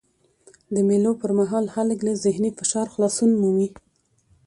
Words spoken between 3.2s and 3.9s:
مومي.